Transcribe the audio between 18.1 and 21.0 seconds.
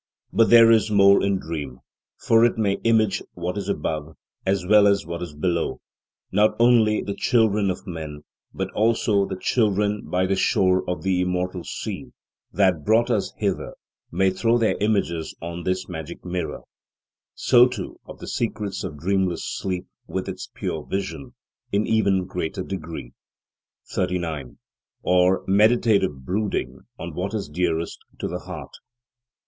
the secrets of dreamless sleep with its pure